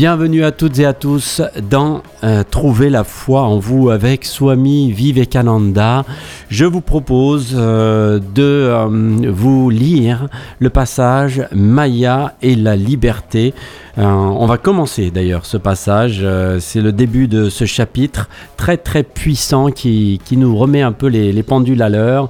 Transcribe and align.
Bienvenue 0.00 0.44
à 0.44 0.52
toutes 0.52 0.78
et 0.78 0.86
à 0.86 0.92
tous 0.92 1.42
dans 1.68 2.04
euh, 2.22 2.44
Trouver 2.48 2.88
la 2.88 3.02
foi 3.02 3.42
en 3.42 3.58
vous 3.58 3.90
avec 3.90 4.24
Swami 4.24 4.92
Vivekananda. 4.92 6.04
Je 6.50 6.64
vous 6.66 6.80
propose 6.80 7.56
euh, 7.56 8.20
de 8.20 8.42
euh, 8.42 8.86
vous 9.28 9.70
lire 9.70 10.28
le 10.60 10.70
passage 10.70 11.42
Maya 11.50 12.36
et 12.42 12.54
la 12.54 12.76
liberté. 12.76 13.54
on 13.96 14.46
va 14.46 14.56
commencer 14.56 15.10
d'ailleurs 15.10 15.44
ce 15.44 15.56
passage. 15.56 16.24
C'est 16.60 16.80
le 16.80 16.92
début 16.92 17.26
de 17.26 17.50
ce 17.50 17.64
chapitre 17.64 18.28
très 18.56 18.76
très 18.76 19.02
puissant 19.02 19.72
qui, 19.72 20.20
nous 20.30 20.56
remet 20.56 20.82
un 20.82 20.92
peu 20.92 21.08
les, 21.08 21.32
les 21.32 21.42
pendules 21.42 21.82
à 21.82 21.88
l'heure. 21.88 22.28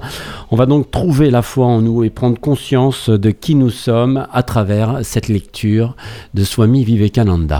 On 0.49 0.55
va 0.55 0.65
donc 0.65 0.89
trouver 0.89 1.29
la 1.29 1.43
foi 1.43 1.67
en 1.67 1.81
nous 1.81 2.03
et 2.03 2.09
prendre 2.09 2.39
conscience 2.39 3.11
de 3.11 3.29
qui 3.29 3.53
nous 3.53 3.69
sommes 3.69 4.25
à 4.33 4.41
travers 4.41 5.01
cette 5.03 5.27
lecture 5.27 5.95
de 6.33 6.43
Swami 6.43 6.83
Vivekananda. 6.83 7.58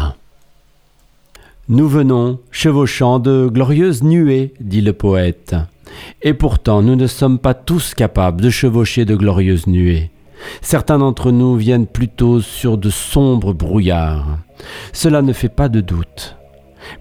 Nous 1.71 1.87
venons, 1.87 2.39
chevauchant 2.49 3.19
de 3.19 3.47
glorieuses 3.47 4.01
nuées, 4.01 4.55
dit 4.59 4.81
le 4.81 4.91
poète. 4.91 5.55
Et 6.23 6.33
pourtant 6.33 6.81
nous 6.81 6.95
ne 6.95 7.05
sommes 7.05 7.37
pas 7.37 7.53
tous 7.53 7.93
capables 7.93 8.41
de 8.41 8.49
chevaucher 8.49 9.05
de 9.05 9.15
glorieuses 9.15 9.67
nuées. 9.67 10.09
Certains 10.61 10.97
d'entre 10.97 11.31
nous 11.31 11.55
viennent 11.57 11.85
plutôt 11.85 12.41
sur 12.41 12.79
de 12.79 12.89
sombres 12.89 13.53
brouillards. 13.53 14.39
Cela 14.93 15.21
ne 15.21 15.31
fait 15.31 15.47
pas 15.47 15.69
de 15.69 15.79
doute. 15.79 16.37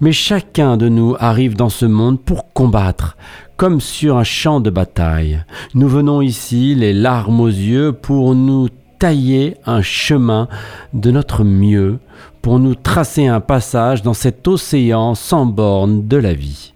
Mais 0.03 0.13
chacun 0.13 0.77
de 0.77 0.91
nous 0.91 1.17
arrive 1.19 1.57
dans 1.57 1.71
ce 1.71 1.87
monde 1.87 2.21
pour 2.21 2.53
combattre, 2.53 3.17
comme 3.57 3.81
sur 3.81 4.19
un 4.19 4.25
champ 4.25 4.61
de 4.61 4.69
bataille. 4.69 5.43
Nous 5.73 5.89
venons 5.89 6.21
ici, 6.21 6.75
les 6.75 6.93
larmes 6.93 7.41
aux 7.41 7.49
yeux, 7.49 7.93
pour 7.93 8.35
nous 8.35 8.69
tailler 8.99 9.57
un 9.65 9.81
chemin 9.81 10.47
de 10.93 11.11
notre 11.11 11.43
mieux 11.43 12.01
pour 12.49 12.61
nous 12.61 12.75
tracer 12.75 13.27
un 13.27 13.41
passage 13.41 14.01
dans 14.01 14.15
cet 14.15 14.49
océan 14.49 15.15
sans 15.15 15.45
bornes 15.45 16.09
de 16.09 16.17
la 16.17 16.33
vie. 16.33 16.73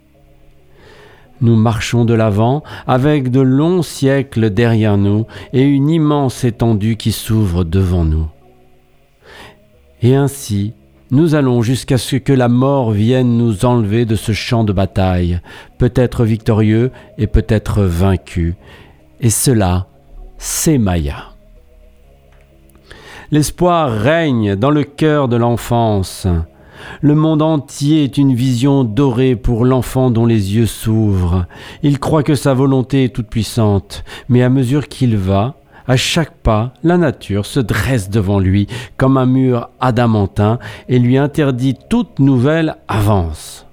Nous 1.40 1.56
marchons 1.56 2.04
de 2.04 2.12
l'avant 2.12 2.62
avec 2.86 3.30
de 3.30 3.40
longs 3.40 3.80
siècles 3.80 4.50
derrière 4.50 4.98
nous 4.98 5.24
et 5.54 5.62
une 5.62 5.88
immense 5.88 6.44
étendue 6.44 6.96
qui 6.96 7.10
s'ouvre 7.10 7.64
devant 7.64 8.04
nous. 8.04 8.26
Et 10.02 10.14
ainsi, 10.14 10.74
nous 11.10 11.34
allons 11.34 11.62
jusqu'à 11.62 11.96
ce 11.96 12.16
que 12.16 12.34
la 12.34 12.48
mort 12.48 12.90
vienne 12.90 13.38
nous 13.38 13.64
enlever 13.64 14.04
de 14.04 14.14
ce 14.14 14.32
champ 14.32 14.64
de 14.64 14.74
bataille, 14.74 15.40
peut-être 15.78 16.26
victorieux 16.26 16.90
et 17.16 17.26
peut-être 17.26 17.80
vaincu. 17.80 18.56
Et 19.22 19.30
cela, 19.30 19.86
c'est 20.36 20.76
Maya. 20.76 21.31
L'espoir 23.32 23.90
règne 23.90 24.56
dans 24.56 24.68
le 24.68 24.84
cœur 24.84 25.26
de 25.26 25.36
l'enfance. 25.36 26.26
Le 27.00 27.14
monde 27.14 27.40
entier 27.40 28.04
est 28.04 28.18
une 28.18 28.34
vision 28.34 28.84
dorée 28.84 29.36
pour 29.36 29.64
l'enfant 29.64 30.10
dont 30.10 30.26
les 30.26 30.54
yeux 30.54 30.66
s'ouvrent. 30.66 31.46
Il 31.82 31.98
croit 31.98 32.24
que 32.24 32.34
sa 32.34 32.52
volonté 32.52 33.04
est 33.04 33.14
toute 33.14 33.30
puissante, 33.30 34.04
mais 34.28 34.42
à 34.42 34.50
mesure 34.50 34.86
qu'il 34.86 35.16
va, 35.16 35.54
à 35.88 35.96
chaque 35.96 36.34
pas, 36.42 36.74
la 36.82 36.98
nature 36.98 37.46
se 37.46 37.58
dresse 37.58 38.10
devant 38.10 38.38
lui 38.38 38.66
comme 38.98 39.16
un 39.16 39.24
mur 39.24 39.70
adamantin 39.80 40.58
et 40.90 40.98
lui 40.98 41.16
interdit 41.16 41.74
toute 41.88 42.18
nouvelle 42.18 42.76
avance. 42.86 43.66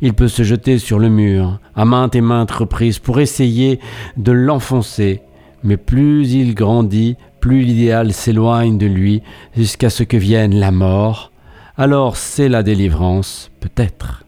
Il 0.00 0.14
peut 0.14 0.28
se 0.28 0.44
jeter 0.44 0.78
sur 0.78 1.00
le 1.00 1.08
mur 1.08 1.58
à 1.74 1.84
maintes 1.84 2.14
et 2.14 2.20
maintes 2.20 2.52
reprises 2.52 3.00
pour 3.00 3.18
essayer 3.18 3.80
de 4.16 4.30
l'enfoncer, 4.30 5.22
mais 5.64 5.76
plus 5.76 6.34
il 6.34 6.54
grandit, 6.54 7.16
plus 7.40 7.62
l'idéal 7.62 8.12
s'éloigne 8.12 8.78
de 8.78 8.86
lui 8.86 9.22
jusqu'à 9.56 9.90
ce 9.90 10.02
que 10.04 10.16
vienne 10.16 10.54
la 10.54 10.70
mort, 10.70 11.32
alors 11.76 12.16
c'est 12.16 12.48
la 12.48 12.62
délivrance, 12.62 13.50
peut-être. 13.58 14.24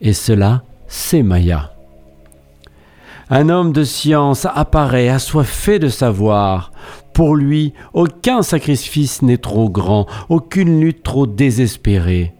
Et 0.00 0.12
cela, 0.12 0.64
c'est 0.88 1.22
Maya. 1.22 1.72
Un 3.30 3.50
homme 3.50 3.72
de 3.72 3.84
science 3.84 4.46
apparaît 4.46 5.08
assoiffé 5.08 5.78
de 5.78 5.88
savoir. 5.88 6.72
Pour 7.12 7.36
lui, 7.36 7.74
aucun 7.92 8.42
sacrifice 8.42 9.22
n'est 9.22 9.38
trop 9.38 9.68
grand, 9.68 10.06
aucune 10.30 10.80
lutte 10.80 11.02
trop 11.02 11.26
désespérée. 11.26 12.32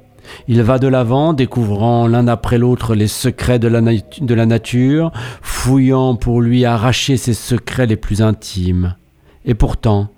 Il 0.46 0.62
va 0.62 0.78
de 0.78 0.88
l'avant, 0.88 1.32
découvrant 1.32 2.06
l'un 2.06 2.28
après 2.28 2.58
l'autre 2.58 2.94
les 2.94 3.08
secrets 3.08 3.58
de 3.58 3.68
la, 3.68 4.46
nature, 4.46 5.12
fouillant 5.42 6.16
pour 6.16 6.40
lui 6.40 6.64
arracher 6.64 7.16
ses 7.16 7.34
secrets 7.34 7.86
les 7.86 7.96
plus 7.96 8.22
intimes. 8.22 8.96
Et 9.44 9.54
pourtant, 9.54 10.08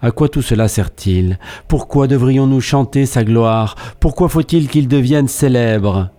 à 0.00 0.10
quoi 0.10 0.28
tout 0.28 0.42
cela 0.42 0.68
sert-il? 0.68 1.38
Pourquoi 1.66 2.06
devrions-nous 2.06 2.60
chanter 2.60 3.06
sa 3.06 3.24
gloire? 3.24 3.74
Pourquoi 4.00 4.28
faut-il 4.28 4.68
qu'il 4.68 4.88
devienne 4.88 5.28
célèbre? 5.28 6.10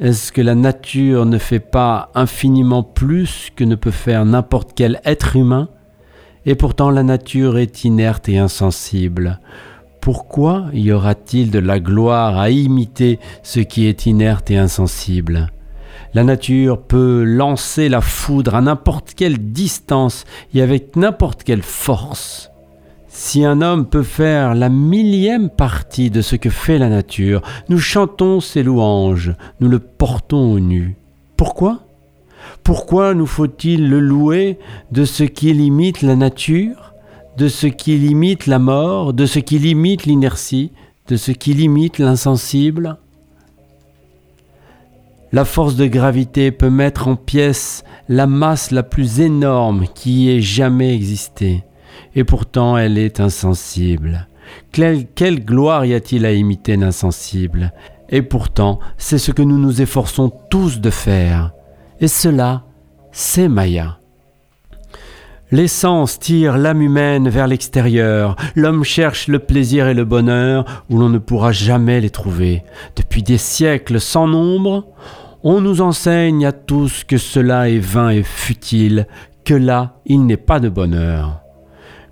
Est-ce 0.00 0.30
que 0.30 0.40
la 0.40 0.54
nature 0.54 1.26
ne 1.26 1.38
fait 1.38 1.60
pas 1.60 2.10
infiniment 2.14 2.82
plus 2.82 3.50
que 3.56 3.64
ne 3.64 3.74
peut 3.74 3.90
faire 3.90 4.24
n'importe 4.24 4.70
quel 4.74 5.00
être 5.04 5.36
humain? 5.36 5.68
Et 6.46 6.54
pourtant 6.54 6.90
la 6.90 7.02
nature 7.02 7.58
est 7.58 7.84
inerte 7.84 8.28
et 8.28 8.38
insensible. 8.38 9.40
Pourquoi 10.08 10.68
y 10.72 10.90
aura-t-il 10.90 11.50
de 11.50 11.58
la 11.58 11.80
gloire 11.80 12.38
à 12.38 12.48
imiter 12.48 13.18
ce 13.42 13.60
qui 13.60 13.84
est 13.84 14.06
inerte 14.06 14.50
et 14.50 14.56
insensible? 14.56 15.52
La 16.14 16.24
nature 16.24 16.80
peut 16.80 17.24
lancer 17.24 17.90
la 17.90 18.00
foudre 18.00 18.54
à 18.54 18.62
n'importe 18.62 19.12
quelle 19.12 19.36
distance 19.36 20.24
et 20.54 20.62
avec 20.62 20.96
n'importe 20.96 21.42
quelle 21.42 21.60
force. 21.60 22.50
Si 23.08 23.44
un 23.44 23.60
homme 23.60 23.84
peut 23.84 24.02
faire 24.02 24.54
la 24.54 24.70
millième 24.70 25.50
partie 25.50 26.08
de 26.08 26.22
ce 26.22 26.36
que 26.36 26.48
fait 26.48 26.78
la 26.78 26.88
nature, 26.88 27.42
nous 27.68 27.78
chantons 27.78 28.40
ses 28.40 28.62
louanges, 28.62 29.34
nous 29.60 29.68
le 29.68 29.78
portons 29.78 30.54
au 30.54 30.58
nu. 30.58 30.96
Pourquoi? 31.36 31.80
Pourquoi 32.64 33.12
nous 33.12 33.26
faut-il 33.26 33.90
le 33.90 34.00
louer 34.00 34.58
de 34.90 35.04
ce 35.04 35.24
qui 35.24 35.52
limite 35.52 36.00
la 36.00 36.16
nature, 36.16 36.87
de 37.38 37.48
ce 37.48 37.66
qui 37.66 37.96
limite 37.96 38.46
la 38.46 38.58
mort, 38.58 39.14
de 39.14 39.24
ce 39.24 39.38
qui 39.38 39.58
limite 39.58 40.04
l'inertie, 40.04 40.72
de 41.08 41.16
ce 41.16 41.32
qui 41.32 41.54
limite 41.54 41.98
l'insensible 41.98 42.98
la 45.32 45.44
force 45.44 45.76
de 45.76 45.86
gravité 45.86 46.50
peut 46.50 46.70
mettre 46.70 47.08
en 47.08 47.16
pièces 47.16 47.84
la 48.08 48.26
masse 48.26 48.70
la 48.70 48.82
plus 48.82 49.20
énorme 49.20 49.84
qui 49.94 50.30
ait 50.30 50.40
jamais 50.40 50.94
existé, 50.94 51.64
et 52.14 52.24
pourtant 52.24 52.78
elle 52.78 52.96
est 52.96 53.20
insensible. 53.20 54.26
Quelle, 54.72 55.44
gloire 55.44 55.84
y 55.84 55.92
a-t-il 55.92 56.24
à 56.24 56.32
imiter 56.32 56.76
l'insensible? 56.76 57.74
Et 58.08 58.22
pourtant, 58.22 58.78
c'est 58.96 59.18
ce 59.18 59.32
que 59.32 59.42
nous 59.42 59.58
nous 59.58 59.82
efforçons 59.82 60.32
tous 60.48 60.80
de 60.80 60.88
faire. 60.88 61.52
Et 62.00 62.08
cela, 62.08 62.64
c'est 63.12 63.48
Maya. 63.48 63.97
L'essence 65.50 66.18
tire 66.18 66.58
l'âme 66.58 66.82
humaine 66.82 67.30
vers 67.30 67.46
l'extérieur. 67.46 68.36
L'homme 68.54 68.84
cherche 68.84 69.28
le 69.28 69.38
plaisir 69.38 69.88
et 69.88 69.94
le 69.94 70.04
bonheur 70.04 70.84
où 70.90 70.98
l'on 70.98 71.08
ne 71.08 71.16
pourra 71.16 71.52
jamais 71.52 72.02
les 72.02 72.10
trouver. 72.10 72.64
Depuis 72.96 73.22
des 73.22 73.38
siècles 73.38 73.98
sans 73.98 74.26
nombre, 74.26 74.84
on 75.42 75.62
nous 75.62 75.80
enseigne 75.80 76.44
à 76.44 76.52
tous 76.52 77.02
que 77.04 77.16
cela 77.16 77.70
est 77.70 77.78
vain 77.78 78.10
et 78.10 78.24
futile, 78.24 79.06
que 79.44 79.54
là, 79.54 80.00
il 80.04 80.26
n'est 80.26 80.36
pas 80.36 80.60
de 80.60 80.68
bonheur. 80.68 81.40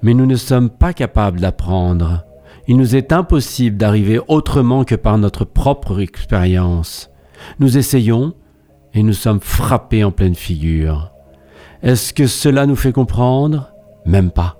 Mais 0.00 0.14
nous 0.14 0.26
ne 0.26 0.36
sommes 0.36 0.70
pas 0.70 0.94
capables 0.94 1.40
d'apprendre. 1.40 2.24
Il 2.68 2.78
nous 2.78 2.96
est 2.96 3.12
impossible 3.12 3.76
d'arriver 3.76 4.18
autrement 4.28 4.84
que 4.84 4.94
par 4.94 5.18
notre 5.18 5.44
propre 5.44 6.00
expérience. 6.00 7.10
Nous 7.58 7.76
essayons 7.76 8.32
et 8.94 9.02
nous 9.02 9.12
sommes 9.12 9.40
frappés 9.40 10.04
en 10.04 10.10
pleine 10.10 10.34
figure. 10.34 11.12
Est-ce 11.86 12.12
que 12.12 12.26
cela 12.26 12.66
nous 12.66 12.74
fait 12.74 12.90
comprendre? 12.90 13.70
Même 14.06 14.32
pas. 14.32 14.56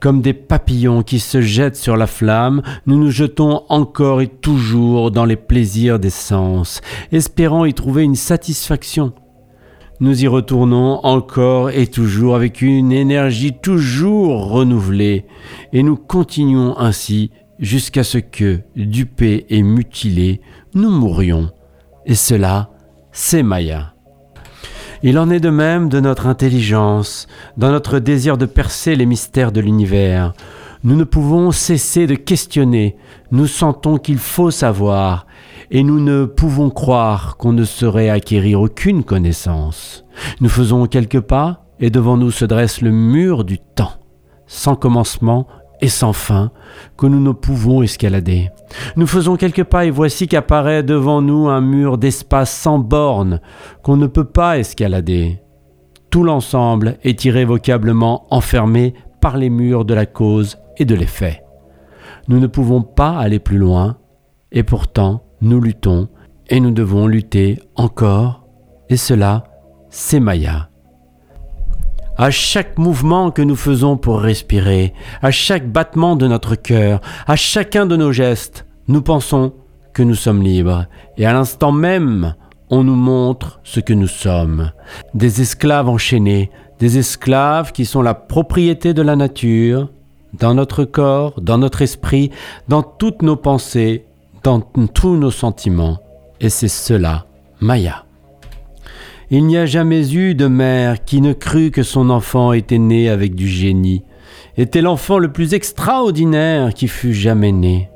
Comme 0.00 0.22
des 0.22 0.32
papillons 0.32 1.02
qui 1.02 1.18
se 1.18 1.42
jettent 1.42 1.76
sur 1.76 1.94
la 1.94 2.06
flamme, 2.06 2.62
nous 2.86 2.98
nous 2.98 3.10
jetons 3.10 3.64
encore 3.68 4.22
et 4.22 4.28
toujours 4.28 5.10
dans 5.10 5.26
les 5.26 5.36
plaisirs 5.36 5.98
des 5.98 6.08
sens, 6.08 6.80
espérant 7.12 7.66
y 7.66 7.74
trouver 7.74 8.02
une 8.02 8.14
satisfaction. 8.14 9.12
Nous 10.00 10.24
y 10.24 10.26
retournons 10.26 11.00
encore 11.04 11.68
et 11.68 11.86
toujours 11.86 12.34
avec 12.34 12.62
une 12.62 12.92
énergie 12.92 13.52
toujours 13.52 14.48
renouvelée, 14.48 15.26
et 15.74 15.82
nous 15.82 15.96
continuons 15.96 16.78
ainsi 16.78 17.30
jusqu'à 17.58 18.04
ce 18.04 18.16
que, 18.16 18.60
dupés 18.74 19.44
et 19.50 19.62
mutilés, 19.62 20.40
nous 20.72 20.90
mourions. 20.90 21.50
Et 22.06 22.14
cela, 22.14 22.70
c'est 23.12 23.42
Maya. 23.42 23.95
Il 25.08 25.20
en 25.20 25.30
est 25.30 25.38
de 25.38 25.50
même 25.50 25.88
de 25.88 26.00
notre 26.00 26.26
intelligence, 26.26 27.28
dans 27.56 27.70
notre 27.70 28.00
désir 28.00 28.36
de 28.36 28.44
percer 28.44 28.96
les 28.96 29.06
mystères 29.06 29.52
de 29.52 29.60
l'univers. 29.60 30.32
Nous 30.82 30.96
ne 30.96 31.04
pouvons 31.04 31.52
cesser 31.52 32.08
de 32.08 32.16
questionner, 32.16 32.96
nous 33.30 33.46
sentons 33.46 33.98
qu'il 33.98 34.18
faut 34.18 34.50
savoir, 34.50 35.28
et 35.70 35.84
nous 35.84 36.00
ne 36.00 36.24
pouvons 36.24 36.70
croire 36.70 37.36
qu'on 37.36 37.52
ne 37.52 37.62
saurait 37.62 38.10
acquérir 38.10 38.60
aucune 38.60 39.04
connaissance. 39.04 40.04
Nous 40.40 40.48
faisons 40.48 40.84
quelques 40.86 41.20
pas, 41.20 41.66
et 41.78 41.90
devant 41.90 42.16
nous 42.16 42.32
se 42.32 42.44
dresse 42.44 42.80
le 42.80 42.90
mur 42.90 43.44
du 43.44 43.60
temps, 43.60 44.00
sans 44.48 44.74
commencement 44.74 45.46
et 45.80 45.88
sans 45.88 46.12
fin 46.12 46.50
que 46.96 47.06
nous 47.06 47.20
ne 47.20 47.32
pouvons 47.32 47.82
escalader. 47.82 48.50
Nous 48.96 49.06
faisons 49.06 49.36
quelques 49.36 49.64
pas 49.64 49.84
et 49.84 49.90
voici 49.90 50.28
qu'apparaît 50.28 50.82
devant 50.82 51.22
nous 51.22 51.48
un 51.48 51.60
mur 51.60 51.98
d'espace 51.98 52.50
sans 52.50 52.78
bornes 52.78 53.40
qu'on 53.82 53.96
ne 53.96 54.06
peut 54.06 54.24
pas 54.24 54.58
escalader. 54.58 55.40
Tout 56.10 56.24
l'ensemble 56.24 56.98
est 57.02 57.24
irrévocablement 57.24 58.26
enfermé 58.30 58.94
par 59.20 59.36
les 59.36 59.50
murs 59.50 59.84
de 59.84 59.94
la 59.94 60.06
cause 60.06 60.58
et 60.78 60.84
de 60.84 60.94
l'effet. 60.94 61.42
Nous 62.28 62.40
ne 62.40 62.46
pouvons 62.46 62.82
pas 62.82 63.18
aller 63.18 63.38
plus 63.38 63.58
loin, 63.58 63.98
et 64.52 64.62
pourtant 64.62 65.24
nous 65.40 65.60
luttons, 65.60 66.08
et 66.48 66.60
nous 66.60 66.70
devons 66.70 67.06
lutter 67.06 67.58
encore, 67.74 68.46
et 68.88 68.96
cela, 68.96 69.44
c'est 69.90 70.20
Maya. 70.20 70.70
À 72.18 72.30
chaque 72.30 72.78
mouvement 72.78 73.30
que 73.30 73.42
nous 73.42 73.56
faisons 73.56 73.98
pour 73.98 74.20
respirer, 74.20 74.94
à 75.20 75.30
chaque 75.30 75.70
battement 75.70 76.16
de 76.16 76.26
notre 76.26 76.54
cœur, 76.54 77.00
à 77.26 77.36
chacun 77.36 77.84
de 77.84 77.94
nos 77.94 78.10
gestes, 78.10 78.64
nous 78.88 79.02
pensons 79.02 79.52
que 79.92 80.02
nous 80.02 80.14
sommes 80.14 80.42
libres, 80.42 80.86
et 81.18 81.26
à 81.26 81.34
l'instant 81.34 81.72
même, 81.72 82.34
on 82.70 82.84
nous 82.84 82.94
montre 82.94 83.60
ce 83.64 83.80
que 83.80 83.92
nous 83.92 84.06
sommes. 84.06 84.72
Des 85.12 85.42
esclaves 85.42 85.90
enchaînés, 85.90 86.50
des 86.78 86.96
esclaves 86.96 87.72
qui 87.72 87.84
sont 87.84 88.00
la 88.00 88.14
propriété 88.14 88.94
de 88.94 89.02
la 89.02 89.16
nature, 89.16 89.90
dans 90.38 90.54
notre 90.54 90.84
corps, 90.84 91.38
dans 91.40 91.58
notre 91.58 91.82
esprit, 91.82 92.30
dans 92.68 92.82
toutes 92.82 93.20
nos 93.20 93.36
pensées, 93.36 94.06
dans 94.42 94.60
tous 94.60 95.16
nos 95.16 95.30
sentiments. 95.30 95.98
Et 96.40 96.48
c'est 96.48 96.68
cela, 96.68 97.26
Maya. 97.60 98.05
Il 99.28 99.46
n'y 99.46 99.56
a 99.56 99.66
jamais 99.66 100.14
eu 100.14 100.36
de 100.36 100.46
mère 100.46 101.04
qui 101.04 101.20
ne 101.20 101.32
crut 101.32 101.74
que 101.74 101.82
son 101.82 102.10
enfant 102.10 102.52
était 102.52 102.78
né 102.78 103.08
avec 103.08 103.34
du 103.34 103.48
génie, 103.48 104.04
était 104.56 104.82
l'enfant 104.82 105.18
le 105.18 105.32
plus 105.32 105.52
extraordinaire 105.52 106.72
qui 106.72 106.86
fût 106.86 107.12
jamais 107.12 107.50
né. 107.50 107.90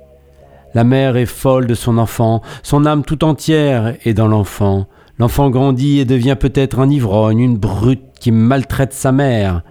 La 0.75 0.83
mère 0.83 1.17
est 1.17 1.27
folle 1.27 1.69
de 1.69 1.75
son 1.75 1.99
enfant, 1.99 2.43
son 2.65 2.85
âme 2.85 3.05
tout 3.05 3.23
entière 3.23 3.95
est 4.05 4.15
dans 4.15 4.27
l'enfant. 4.27 4.87
L'enfant 5.21 5.51
grandit 5.51 6.01
et 6.01 6.05
devient 6.05 6.37
peut-être 6.39 6.81
un 6.81 6.91
ivrogne, 6.91 7.39
une 7.39 7.59
brute 7.59 8.03
qui 8.19 8.33
maltraite 8.33 8.93
sa 8.93 9.13
mère. 9.13 9.63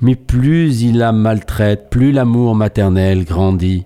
Mais 0.00 0.14
plus 0.14 0.82
il 0.82 0.96
la 0.96 1.12
maltraite, 1.12 1.90
plus 1.90 2.12
l'amour 2.12 2.54
maternel 2.54 3.24
grandit. 3.24 3.84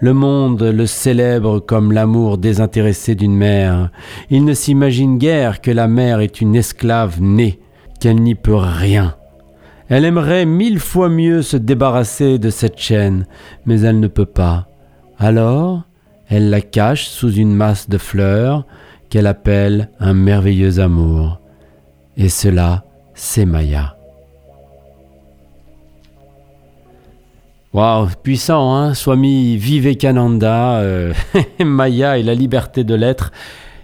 Le 0.00 0.12
monde 0.12 0.62
le 0.62 0.86
célèbre 0.86 1.60
comme 1.60 1.92
l'amour 1.92 2.38
désintéressé 2.38 3.14
d'une 3.14 3.34
mère. 3.34 3.90
Il 4.30 4.44
ne 4.44 4.54
s'imagine 4.54 5.18
guère 5.18 5.60
que 5.60 5.70
la 5.70 5.88
mère 5.88 6.20
est 6.20 6.40
une 6.40 6.56
esclave 6.56 7.20
née, 7.20 7.60
qu'elle 8.00 8.20
n'y 8.20 8.34
peut 8.34 8.54
rien. 8.54 9.14
Elle 9.88 10.04
aimerait 10.04 10.46
mille 10.46 10.78
fois 10.78 11.08
mieux 11.08 11.42
se 11.42 11.56
débarrasser 11.56 12.38
de 12.38 12.50
cette 12.50 12.78
chaîne, 12.78 13.26
mais 13.66 13.80
elle 13.80 14.00
ne 14.00 14.08
peut 14.08 14.24
pas. 14.24 14.68
Alors, 15.18 15.82
elle 16.28 16.48
la 16.48 16.60
cache 16.60 17.08
sous 17.08 17.32
une 17.32 17.54
masse 17.54 17.88
de 17.88 17.98
fleurs 17.98 18.66
qu'elle 19.10 19.26
appelle 19.26 19.90
un 19.98 20.14
merveilleux 20.14 20.78
amour. 20.78 21.40
Et 22.16 22.28
cela, 22.28 22.84
c'est 23.14 23.44
Maya. 23.44 23.99
Waouh, 27.72 28.08
puissant, 28.24 28.74
hein 28.74 28.94
Swami 28.94 29.56
Vivekananda, 29.56 30.78
euh, 30.80 31.12
Maya 31.64 32.18
et 32.18 32.24
la 32.24 32.34
liberté 32.34 32.82
de 32.82 32.96
l'être. 32.96 33.30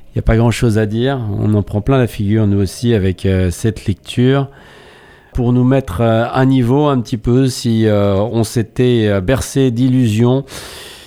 Il 0.09 0.17
n'y 0.17 0.19
a 0.19 0.23
pas 0.23 0.37
grand-chose 0.37 0.77
à 0.77 0.87
dire. 0.87 1.21
On 1.39 1.55
en 1.55 1.63
prend 1.63 1.81
plein 1.81 1.97
la 1.97 2.09
figure, 2.09 2.49
nous 2.49 2.61
aussi, 2.61 2.95
avec 2.95 3.27
euh, 3.27 3.53
cette 3.53 3.87
lecture. 3.87 4.49
Pour 5.35 5.53
nous 5.53 5.63
mettre 5.63 6.01
euh, 6.01 6.25
à 6.33 6.45
niveau 6.47 6.87
un 6.87 7.01
petit 7.01 7.17
peu, 7.17 7.47
si 7.47 7.87
on 7.89 8.43
s'était 8.43 9.21
bercé 9.21 9.71
d'illusions, 9.71 10.45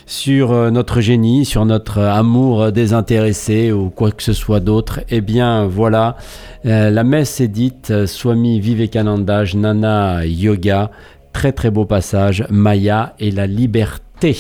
sur 0.10 0.54
euh, 0.54 0.72
notre 0.72 1.02
génie, 1.02 1.46
sur 1.46 1.66
notre 1.66 2.00
amour 2.00 2.72
désintéressé 2.72 3.72
ou 3.72 3.92
quoi 3.92 4.12
que 4.12 4.24
ce 4.24 4.34
soit 4.34 4.60
d'autre, 4.60 5.02
eh 5.10 5.22
bien 5.22 5.68
voilà, 5.68 6.18
euh, 6.66 6.90
la 6.90 7.04
messe 7.04 7.40
est 7.42 7.48
dite, 7.48 7.92
euh, 7.92 8.08
Swami 8.08 8.60
Vivekananda, 8.60 9.44
Nana 9.54 10.26
Yoga, 10.26 10.90
très 11.34 11.52
très 11.52 11.72
beau 11.72 11.86
passage, 11.86 12.46
Maya 12.50 13.14
et 13.20 13.32
la 13.32 13.48
liberté. 13.48 14.38